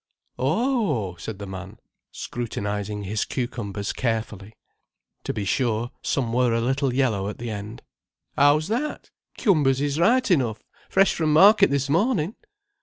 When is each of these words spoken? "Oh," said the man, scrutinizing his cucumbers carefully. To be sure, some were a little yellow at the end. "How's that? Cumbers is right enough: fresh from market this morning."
"Oh," 0.39 1.15
said 1.17 1.37
the 1.37 1.45
man, 1.45 1.77
scrutinizing 2.11 3.03
his 3.03 3.23
cucumbers 3.23 3.93
carefully. 3.93 4.55
To 5.25 5.31
be 5.31 5.45
sure, 5.45 5.91
some 6.01 6.33
were 6.33 6.55
a 6.55 6.59
little 6.59 6.91
yellow 6.91 7.29
at 7.29 7.37
the 7.37 7.51
end. 7.51 7.83
"How's 8.35 8.67
that? 8.69 9.11
Cumbers 9.37 9.79
is 9.79 9.99
right 9.99 10.31
enough: 10.31 10.63
fresh 10.89 11.13
from 11.13 11.31
market 11.31 11.69
this 11.69 11.87
morning." 11.87 12.33